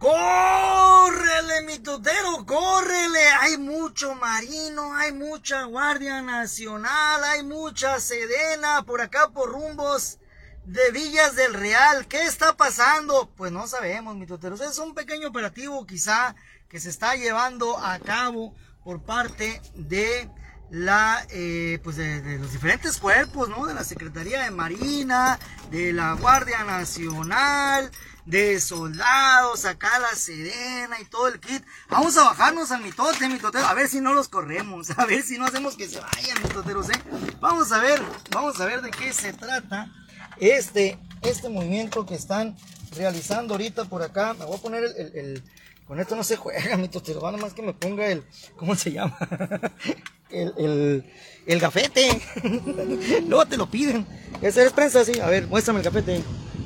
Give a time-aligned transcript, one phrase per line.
[0.00, 2.46] ¡Córrele, mi totero!
[2.46, 3.22] ¡Córrele!
[3.42, 10.18] Hay mucho marino, hay mucha Guardia Nacional, hay mucha Sedena por acá por rumbos
[10.64, 12.06] de Villas del Real.
[12.06, 13.30] ¿Qué está pasando?
[13.36, 14.54] Pues no sabemos, mi totero.
[14.54, 16.34] Es un pequeño operativo quizá
[16.70, 20.30] que se está llevando a cabo por parte de
[20.70, 23.66] la eh, pues de, los diferentes cuerpos, ¿no?
[23.66, 25.38] De la Secretaría de Marina,
[25.70, 27.90] de la Guardia Nacional,
[28.26, 31.64] de soldados, acá la Serena y todo el kit.
[31.88, 35.38] Vamos a bajarnos al mitote, mitotero, a ver si no los corremos, a ver si
[35.38, 37.02] no hacemos que se vayan mitoteros, ¿eh?
[37.40, 39.90] Vamos a ver, vamos a ver de qué se trata
[40.38, 42.56] este, este movimiento que están
[42.96, 44.34] realizando ahorita por acá.
[44.34, 45.42] Me voy a poner el,
[45.86, 48.24] con esto no se juega, mitotero, nada más que me ponga el,
[48.56, 49.16] ¿cómo se llama?
[50.30, 51.04] el, el,
[51.46, 52.20] el gafete.
[53.26, 54.06] Luego te lo piden.
[54.42, 55.18] Esa es prensa, sí.
[55.20, 56.22] A ver, muéstrame el gafete.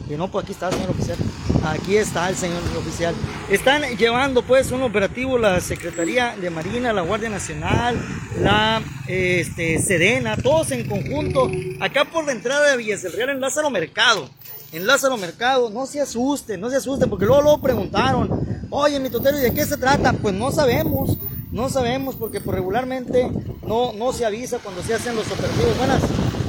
[0.08, 1.16] Que no, pues aquí está, señor oficial.
[1.64, 3.14] Aquí está el señor oficial.
[3.50, 7.98] Están llevando pues un operativo la Secretaría de Marina, la Guardia Nacional,
[8.38, 13.40] la este, Sedena, todos en conjunto, acá por la entrada de Villas del Real en
[13.40, 14.28] Lázaro Mercado.
[14.72, 19.08] En Lázaro Mercado, no se asusten, no se asusten, porque luego lo preguntaron, oye mi
[19.08, 20.12] totero, ¿y de qué se trata?
[20.12, 21.16] Pues no sabemos,
[21.50, 23.30] no sabemos, porque por regularmente
[23.66, 25.78] no, no se avisa cuando se hacen los operativos.
[25.78, 26.02] Buenas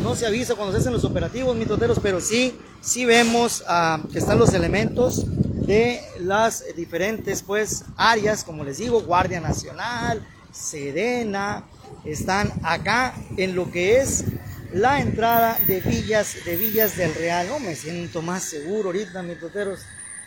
[0.05, 4.19] no se avisa cuando se hacen los operativos mitoteros, pero sí, sí vemos ah, que
[4.19, 5.25] están los elementos
[5.65, 11.63] de las diferentes pues áreas, como les digo, Guardia Nacional, Sedena,
[12.03, 14.25] están acá en lo que es
[14.71, 17.47] la entrada de Villas, de Villas del Real.
[17.47, 19.79] No me siento más seguro ahorita, mitoteros.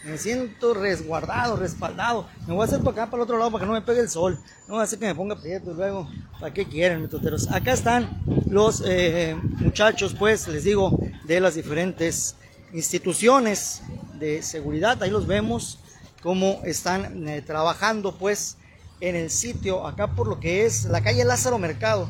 [0.05, 2.27] Me siento resguardado, respaldado.
[2.47, 4.01] Me voy a hacer para acá, para el otro lado, para que no me pegue
[4.01, 4.39] el sol.
[4.67, 6.09] No voy a hacer que me ponga prieto luego.
[6.39, 7.51] ¿Para qué quieren, mis toteros?
[7.51, 12.37] Acá están los eh, muchachos, pues, les digo, de las diferentes
[12.73, 13.83] instituciones
[14.19, 15.03] de seguridad.
[15.03, 15.79] Ahí los vemos
[16.23, 18.57] cómo están eh, trabajando, pues,
[19.01, 22.09] en el sitio, acá por lo que es la calle Lázaro Mercado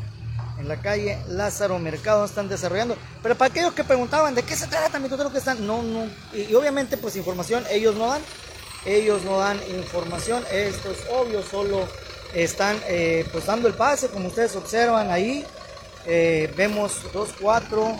[0.59, 2.97] en la calle Lázaro Mercado están desarrollando.
[3.23, 6.07] Pero para aquellos que preguntaban de qué se trata, mi lo que están, no, no,
[6.33, 8.23] y, obviamente pues información ellos no dan,
[8.85, 11.89] ellos no dan información, esto es obvio, solo
[12.35, 15.45] están eh, pues dando el pase, como ustedes observan ahí,
[16.07, 17.97] eh, vemos 2, 4,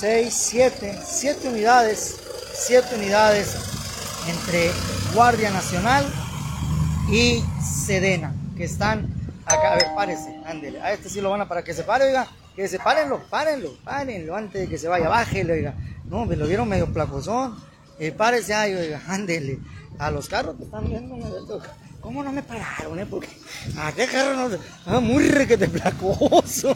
[0.00, 2.16] 6, 7, 7 unidades,
[2.54, 3.56] 7 unidades
[4.28, 4.70] entre
[5.12, 6.04] Guardia Nacional
[7.10, 10.80] y Sedena, que están Acá, a ver, párese, ándele.
[10.80, 12.26] A este sí lo van a para que se pare, oiga.
[12.56, 15.74] Que se párenlo, párenlo, párenlo antes de que se vaya, bájelo, oiga.
[16.04, 17.56] No, me lo vieron medio placosón.
[17.98, 19.58] Eh, párese ahí, oiga, ándele.
[19.98, 21.24] A los carros que están viendo, me
[22.04, 23.06] ¿Cómo no me pararon, eh?
[23.06, 23.28] Porque
[23.96, 24.58] qué carro no.
[24.84, 26.70] Ah, muy requete placoso.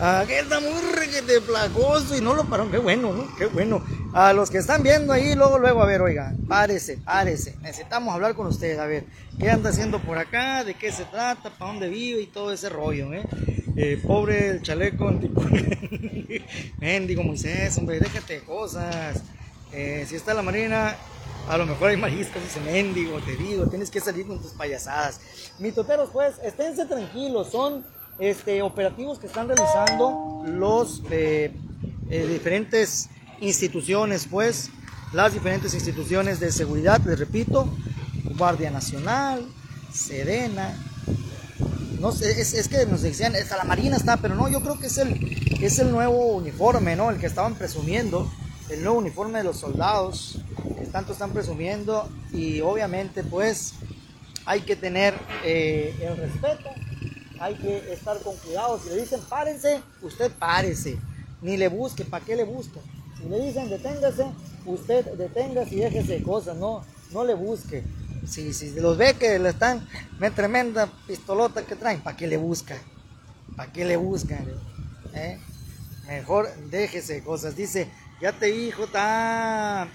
[0.00, 2.72] Aquí está muy requete placoso y no lo pararon.
[2.72, 3.32] Qué bueno, ¿no?
[3.36, 3.84] Qué bueno.
[4.12, 7.56] A los que están viendo ahí, luego, luego, a ver, oiga, párese, párese.
[7.62, 9.04] Necesitamos hablar con ustedes, a ver,
[9.38, 10.64] ¿qué anda haciendo por acá?
[10.64, 11.50] ¿De qué se trata?
[11.50, 12.20] ¿Para dónde vive?
[12.20, 13.22] Y todo ese rollo, ¿eh?
[13.76, 15.08] eh pobre el chaleco
[16.80, 19.22] Mendigo Moisés, hombre, déjate cosas.
[19.72, 20.96] Eh, si está la marina,
[21.48, 25.20] a lo mejor hay mariscos, dice mendigo, te digo, tienes que salir con tus payasadas.
[25.58, 27.84] Mitoteros, pues, esténse tranquilos, son
[28.18, 31.52] este, operativos que están realizando los eh,
[32.08, 33.08] eh, diferentes
[33.40, 34.70] instituciones, pues,
[35.12, 37.68] las diferentes instituciones de seguridad, les repito,
[38.36, 39.44] Guardia Nacional,
[39.92, 40.74] Serena,
[42.00, 44.86] no sé, es, que nos decían, hasta la Marina está, pero no, yo creo que
[44.86, 47.10] es el, es el nuevo uniforme, ¿no?
[47.10, 48.30] El que estaban presumiendo,
[48.70, 50.39] el nuevo uniforme de los soldados,
[50.92, 53.74] tanto están presumiendo y obviamente pues
[54.44, 56.70] hay que tener eh, el respeto,
[57.38, 58.80] hay que estar con cuidado.
[58.82, 60.98] Si le dicen párense, usted párese,
[61.42, 62.80] ni le busque, ¿para qué le busca?
[63.18, 64.26] Si le dicen deténgase,
[64.66, 66.82] usted deténgase y déjese cosas, no,
[67.12, 67.84] no le busque.
[68.26, 69.86] Si, si los ve que le están,
[70.18, 72.76] me tremenda pistolota que traen, ¿para qué le busca?
[73.56, 74.46] ¿Para qué le buscan?
[75.14, 75.38] ¿Eh?
[76.06, 77.56] Mejor déjese cosas.
[77.56, 77.88] Dice,
[78.20, 79.88] ya te hijo, está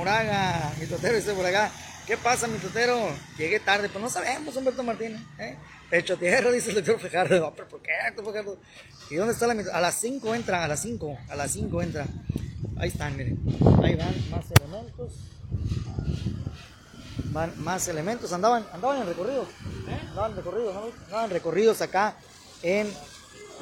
[0.00, 1.70] Moraga, mi totero dice por acá.
[2.06, 3.10] ¿Qué pasa, mi totero?
[3.36, 5.20] Llegué tarde, pues no sabemos, Humberto Martínez.
[5.38, 5.58] ¿eh?
[5.90, 7.52] Pecho dice el doctor Fejardo.
[7.54, 7.92] pero ¿por qué,
[9.10, 12.06] ¿Y dónde está la A las 5 entra, a las 5, a las 5 entra.
[12.78, 13.38] Ahí están, miren.
[13.84, 15.12] Ahí van más elementos.
[17.24, 18.32] Van más elementos.
[18.32, 19.48] Andaban, andaban en recorridos.
[19.86, 19.98] ¿Eh?
[20.08, 21.04] Andaban recorridos, ¿no?
[21.04, 22.16] Andaban recorridos acá
[22.62, 22.90] en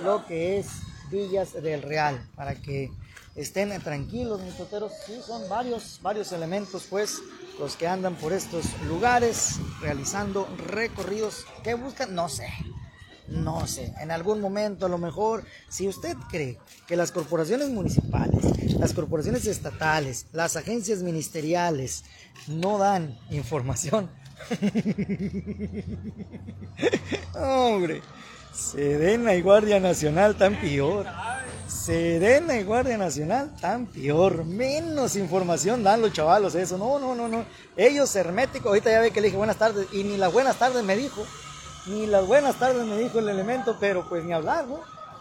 [0.05, 0.69] lo que es
[1.11, 2.25] Villas del Real.
[2.37, 2.93] Para que
[3.39, 4.93] estén tranquilos, mis toteros.
[5.07, 7.21] Sí, son varios, varios elementos, pues,
[7.59, 11.47] los que andan por estos lugares realizando recorridos.
[11.65, 12.15] ¿Qué buscan?
[12.15, 12.49] No sé.
[13.29, 18.59] No sé, en algún momento a lo mejor, si usted cree que las corporaciones municipales
[18.79, 22.05] las corporaciones estatales, las agencias ministeriales
[22.47, 24.09] no dan información.
[27.35, 28.03] Hombre,
[28.53, 31.07] Sedena y Guardia Nacional tan peor.
[31.89, 34.45] Sedena y Guardia Nacional tan peor.
[34.45, 36.77] Menos información dan los chavalos eso.
[36.77, 37.47] No, no, no, no.
[37.79, 38.67] Ellos herméticos.
[38.67, 39.87] Ahorita ya ve que le dije buenas tardes.
[39.95, 41.25] Y ni las buenas tardes me dijo.
[41.87, 43.79] Ni las buenas tardes me dijo el elemento.
[43.81, 44.81] Pero pues ni hablar, ¿no?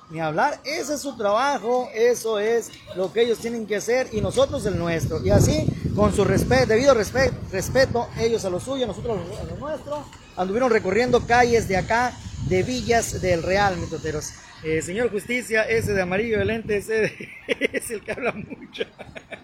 [0.10, 0.60] Ni hablar.
[0.66, 1.88] Ese es su trabajo.
[1.94, 4.10] Eso es lo que ellos tienen que hacer.
[4.12, 5.26] Y nosotros el nuestro.
[5.26, 9.56] Y así, con su respeto, debido respeto, respeto, ellos a lo suyo, nosotros a lo
[9.56, 10.04] nuestro.
[10.36, 12.12] Anduvieron recorriendo calles de acá,
[12.50, 14.34] de Villas del Real, mitoteros.
[14.64, 17.30] Eh, señor Justicia, ese de amarillo de lente, ese
[17.72, 18.84] es el que habla mucho.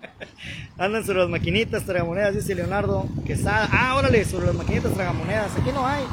[0.77, 3.69] Andan sobre las maquinitas tragamonedas, dice Leonardo Quesada.
[3.71, 5.55] Ah, órale, sobre las maquinitas tragamonedas.
[5.55, 6.03] Aquí no hay.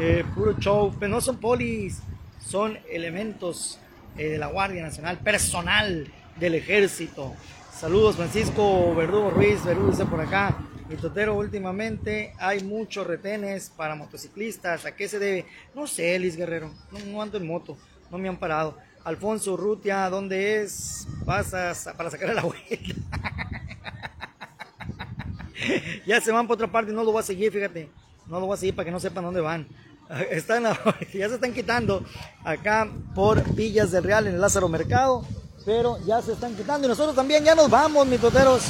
[0.00, 0.94] Eh, puro show.
[0.98, 2.00] Pero no son polis,
[2.40, 3.78] son elementos
[4.16, 7.34] eh, de la Guardia Nacional, personal del ejército.
[7.70, 10.56] Saludos, Francisco Verdugo Ruiz, Verdugo dice por acá.
[10.88, 14.86] Mi totero, últimamente hay muchos retenes para motociclistas.
[14.86, 15.44] ¿A qué se debe?
[15.74, 16.72] No sé, Liz Guerrero.
[17.12, 17.76] no ando en moto
[18.10, 18.76] no me han parado.
[19.04, 21.06] Alfonso Rutia, ¿dónde es?
[21.24, 22.76] Pasas para sacar a la vuelta.
[26.06, 27.90] ya se van por otra parte, no lo voy a seguir, fíjate.
[28.26, 29.66] No lo voy a seguir para que no sepan dónde van.
[30.30, 30.64] Están,
[31.14, 32.02] ya se están quitando
[32.44, 35.24] acá por Villas del Real en el Lázaro Mercado,
[35.64, 38.62] pero ya se están quitando y nosotros también ya nos vamos, mitoteros.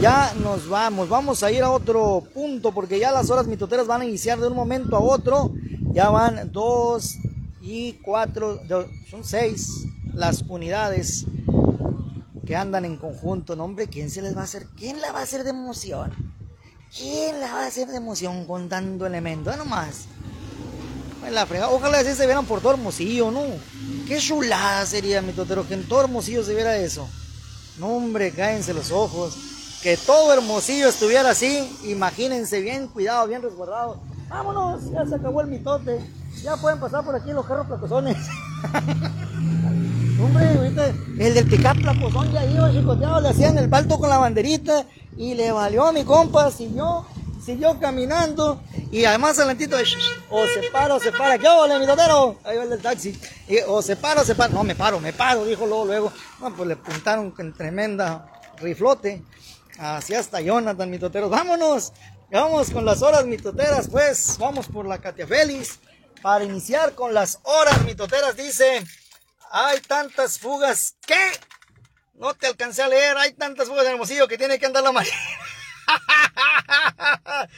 [0.00, 4.00] Ya nos vamos, vamos a ir a otro punto porque ya las horas mitoteras van
[4.00, 5.52] a iniciar de un momento a otro.
[5.92, 7.16] Ya van dos,
[7.60, 8.60] y cuatro,
[9.10, 11.26] son seis las unidades
[12.46, 13.54] que andan en conjunto.
[13.54, 14.66] No, hombre, ¿quién se les va a hacer?
[14.76, 16.10] ¿Quién la va a hacer de emoción?
[16.96, 19.54] ¿Quién la va a hacer de emoción con tanto elemento?
[19.56, 20.06] nomás.
[21.30, 23.42] La Ojalá así se vieran por todo Hermosillo, ¿no?
[24.08, 27.08] Qué chulada sería, mi totero, que en todo Hermosillo se viera eso.
[27.78, 29.36] No, hombre, cáense los ojos.
[29.82, 31.78] Que todo Hermosillo estuviera así.
[31.84, 34.00] Imagínense, bien cuidado, bien resguardado.
[34.28, 36.00] Vámonos, ya se acabó el mitote.
[36.42, 38.16] Ya pueden pasar por aquí los carros placosones.
[40.22, 40.86] Hombre, ahorita
[41.18, 44.84] el del picap placozón ya iba chicoteado, le hacían el balto con la banderita
[45.16, 47.06] y le valió a mi compa, siguió,
[47.44, 48.60] siguió caminando
[48.90, 52.36] y además adelantito o se para o se para, ¿qué ole mi totero?
[52.44, 53.18] Ahí va el del taxi,
[53.66, 56.54] o se para o se para, no me paro, me paro, dijo luego, luego, no,
[56.54, 58.26] pues le puntaron con tremenda
[58.58, 59.22] riflote,
[59.78, 61.94] así hasta Jonathan mi totero, vámonos,
[62.30, 65.78] vamos con las horas mitoteras pues, vamos por la Katia Félix
[66.22, 68.84] para iniciar con las horas mitoteras, dice,
[69.50, 71.18] hay tantas fugas que
[72.14, 74.92] no te alcancé a leer, hay tantas fugas en Hermosillo que tiene que andar la
[74.92, 75.16] marina.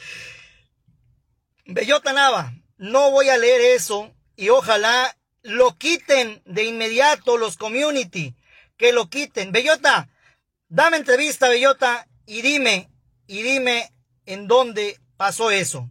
[1.65, 8.35] Bellota Nava, no voy a leer eso y ojalá lo quiten de inmediato los community,
[8.77, 9.51] que lo quiten.
[9.51, 10.09] Bellota,
[10.69, 12.89] dame entrevista, Bellota, y dime,
[13.27, 13.91] y dime
[14.25, 15.89] en dónde pasó eso.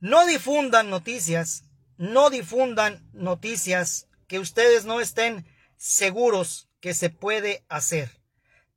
[0.00, 1.64] No difundan noticias
[2.02, 5.46] no difundan noticias que ustedes no estén
[5.76, 8.10] seguros que se puede hacer.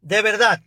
[0.02, 0.62] De verdad,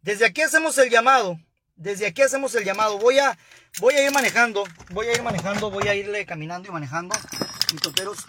[0.00, 1.38] desde aquí hacemos el llamado,
[1.76, 2.96] desde aquí hacemos el llamado.
[2.98, 3.36] Voy a,
[3.78, 7.14] voy a ir manejando, voy a ir manejando, voy a irle caminando y manejando,
[7.82, 8.24] toteros.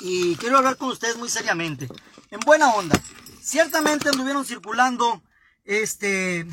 [0.00, 1.88] Y quiero hablar con ustedes muy seriamente,
[2.30, 2.98] en buena onda.
[3.42, 5.22] Ciertamente anduvieron circulando,
[5.66, 6.46] este,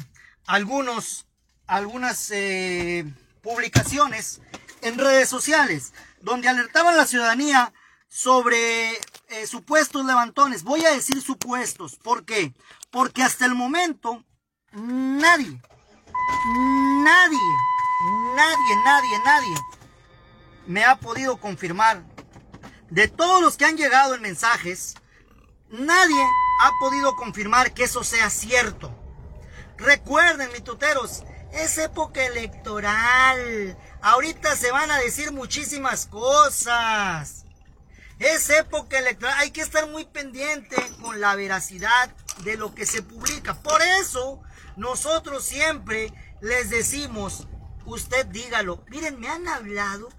[0.48, 1.28] algunos,
[1.66, 3.06] algunas eh,
[3.42, 4.42] publicaciones
[4.82, 7.74] en redes sociales donde alertaban a la ciudadanía
[8.08, 8.92] sobre
[9.30, 10.64] eh, supuestos levantones.
[10.64, 11.96] Voy a decir supuestos.
[11.96, 12.54] ¿Por qué?
[12.90, 14.24] Porque hasta el momento
[14.74, 15.62] nadie,
[17.04, 17.40] nadie,
[18.36, 19.56] nadie, nadie, nadie
[20.68, 22.04] me ha podido confirmar.
[22.90, 24.96] De todos los que han llegado en mensajes,
[25.70, 26.22] nadie
[26.62, 28.94] ha podido confirmar que eso sea cierto.
[29.78, 33.78] Recuerden, mis tuteros, es época electoral.
[34.02, 37.46] Ahorita se van a decir muchísimas cosas.
[38.20, 39.36] Es época electoral.
[39.40, 43.56] Hay que estar muy pendiente con la veracidad de lo que se publica.
[43.62, 44.42] Por eso,
[44.78, 47.48] nosotros siempre les decimos,
[47.86, 48.84] usted dígalo.
[48.90, 50.10] Miren, me han hablado.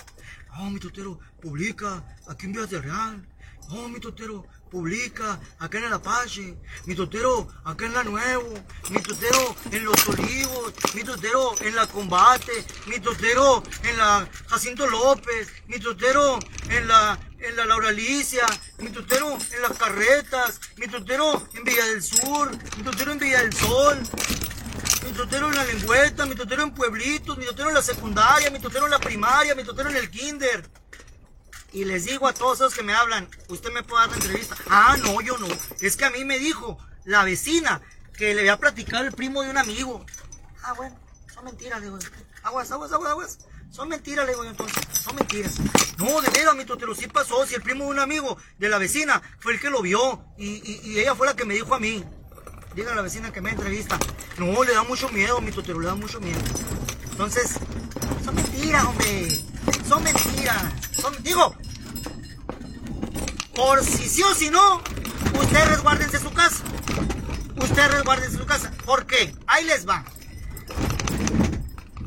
[0.58, 3.26] Oh, mi tutero, publica aquí en Vías de Real.
[3.70, 8.54] Oh, mi tutero, publica acá en el Apache, mi totero acá en la Nuevo,
[8.88, 14.86] mi totero en Los Olivos, mi totero en la Combate, mi totero en la Jacinto
[14.86, 16.38] López, mi totero
[16.70, 18.46] en la, en la Laura Alicia,
[18.78, 23.42] mi totero en las Carretas, mi totero en Villa del Sur, mi totero en Villa
[23.42, 23.98] del Sol,
[25.04, 28.58] mi totero en la lengüeta, mi totero en pueblitos, mi totero en la secundaria, mi
[28.58, 30.81] totero en la primaria, mi totero en el kinder.
[31.72, 34.56] Y les digo a todos los que me hablan, usted me puede dar la entrevista.
[34.68, 35.46] Ah, no, yo no.
[35.80, 37.80] Es que a mí me dijo la vecina
[38.16, 40.04] que le había platicado el primo de un amigo.
[40.62, 40.98] Ah, bueno,
[41.32, 41.98] son mentiras, le digo.
[42.42, 43.38] Aguas, aguas, aguas, aguas.
[43.70, 44.82] Son mentiras, le digo yo entonces.
[44.92, 45.54] Son mentiras.
[45.96, 47.46] No, de veras, mi totero, sí pasó.
[47.46, 50.22] Si el primo de un amigo de la vecina fue el que lo vio.
[50.36, 52.04] Y, y, ella fue la que me dijo a mí.
[52.74, 53.98] Diga a la vecina que me entrevista.
[54.36, 56.40] No, le da mucho miedo, mi totero, le da mucho miedo.
[57.12, 57.54] Entonces,
[58.24, 59.51] son mentiras, hombre.
[59.92, 60.72] Son mentiras.
[61.20, 61.54] Digo,
[63.54, 64.82] por si sí o si no,
[65.38, 66.64] ustedes resguárdense su casa.
[67.56, 68.72] Ustedes resguárdense su casa.
[68.87, 69.37] ¿Por qué?
[69.46, 70.02] Ahí les va.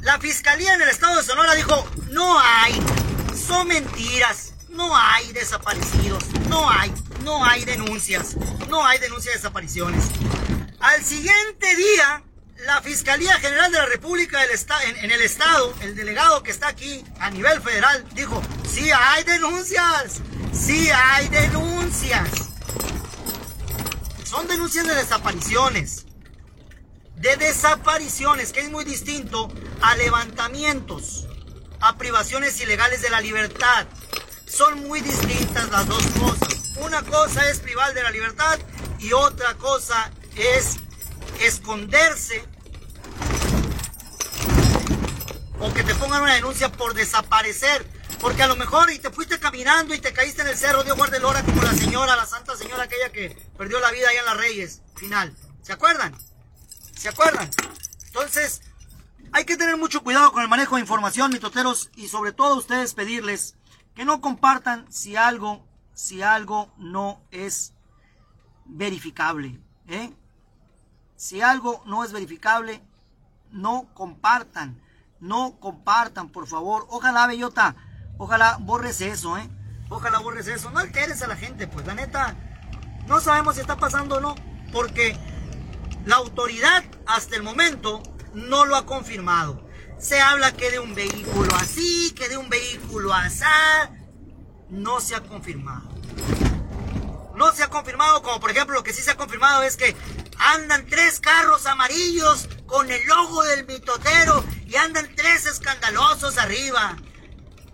[0.01, 2.73] La fiscalía en el estado de Sonora dijo, no hay,
[3.35, 6.91] son mentiras, no hay desaparecidos, no hay,
[7.23, 8.35] no hay denuncias,
[8.67, 10.05] no hay denuncias de desapariciones.
[10.79, 12.23] Al siguiente día,
[12.57, 16.69] la Fiscalía General de la República del en, en, el Estado, el delegado que está
[16.69, 20.21] aquí a nivel federal, dijo, sí hay denuncias,
[20.53, 22.29] sí hay denuncias.
[24.23, 26.05] Son denuncias de desapariciones
[27.17, 31.27] de desapariciones, que es muy distinto a levantamientos,
[31.79, 33.87] a privaciones ilegales de la libertad.
[34.47, 36.71] Son muy distintas las dos cosas.
[36.77, 38.59] Una cosa es privar de la libertad
[38.99, 40.77] y otra cosa es
[41.47, 42.43] esconderse
[45.59, 47.95] o que te pongan una denuncia por desaparecer.
[48.19, 50.97] Porque a lo mejor y te fuiste caminando y te caíste en el cerro, Dios
[50.97, 54.19] guarde el hora como la señora, la santa señora aquella que perdió la vida allá
[54.19, 55.35] en las Reyes, final.
[55.61, 56.15] ¿Se acuerdan?
[56.97, 57.49] ¿Se acuerdan?
[58.07, 58.61] Entonces,
[59.31, 62.93] hay que tener mucho cuidado con el manejo de información, mitoteros, y sobre todo ustedes
[62.93, 63.55] pedirles
[63.93, 67.73] que no compartan si algo, si algo no es
[68.65, 69.59] verificable.
[69.87, 70.11] ¿eh?
[71.15, 72.81] Si algo no es verificable,
[73.51, 74.81] no compartan.
[75.19, 76.85] No compartan, por favor.
[76.89, 77.75] Ojalá, Bellota,
[78.17, 79.49] ojalá borres eso, ¿eh?
[79.89, 80.69] Ojalá borres eso.
[80.71, 82.35] No alteres a la gente, pues la neta,
[83.07, 84.35] no sabemos si está pasando o no.
[84.71, 85.17] Porque
[86.05, 88.03] la autoridad hasta el momento
[88.33, 89.65] no lo ha confirmado.
[89.97, 93.45] Se habla que de un vehículo así, que de un vehículo así.
[94.69, 95.89] No se ha confirmado.
[97.35, 99.95] No se ha confirmado, como por ejemplo lo que sí se ha confirmado es que
[100.37, 106.97] andan tres carros amarillos con el logo del mitotero y andan tres escandalosos arriba.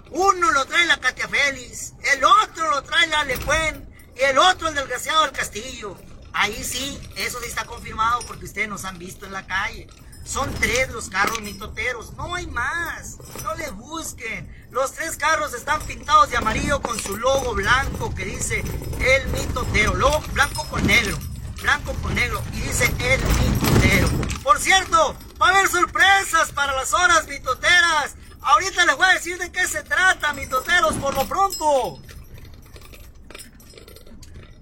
[0.10, 4.68] Uno lo trae la Katia Félix, el otro lo trae la Lecuen y el otro
[4.68, 5.98] el desgraciado del Castillo.
[6.34, 9.88] Ahí sí, eso sí está confirmado porque ustedes nos han visto en la calle.
[10.24, 13.18] Son tres los carros mitoteros, no hay más.
[13.44, 14.68] No le busquen.
[14.70, 18.63] Los tres carros están pintados de amarillo con su logo blanco que dice
[19.00, 19.96] el mitotero.
[19.96, 21.18] Logo blanco con negro.
[21.62, 22.41] Blanco con negro.
[22.53, 24.10] Y dice el mitotero.
[24.44, 28.15] Por cierto, va a haber sorpresas para las horas mitoteras.
[28.41, 32.01] Ahorita les voy a decir de qué se trata, mitoteros, por lo pronto.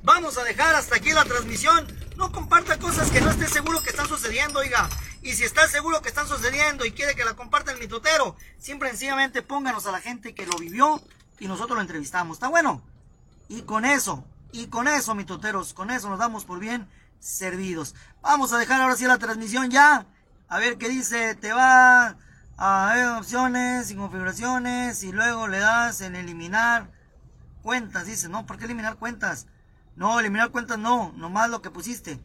[0.04, 1.88] Vamos a dejar hasta aquí la transmisión.
[2.18, 4.90] No comparta cosas que no esté seguro que están sucediendo, oiga.
[5.22, 8.90] Y si está seguro que están sucediendo y quiere que la comparta el mitotero, siempre
[8.90, 11.02] sencillamente pónganos a la gente que lo vivió
[11.40, 12.38] y nosotros lo entrevistamos.
[12.38, 12.82] ¿Está bueno?
[13.48, 16.88] Y con eso, y con eso, mitoteros, con eso nos damos por bien
[17.20, 17.96] servidos.
[18.22, 20.06] Vamos a dejar ahora sí la transmisión ya.
[20.48, 21.36] A ver qué dice.
[21.36, 22.16] Te va
[22.58, 26.90] a ver opciones y configuraciones y luego le das en eliminar
[27.62, 28.06] cuentas.
[28.06, 29.48] Dice, no, ¿por qué eliminar cuentas?
[29.96, 32.20] No, eliminar cuentas no, nomás lo que pusiste.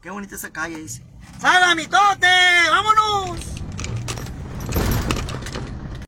[0.00, 1.04] Qué bonita esa calle, dice.
[1.40, 2.26] ¡Salga, mitote!
[2.70, 3.61] ¡Vámonos!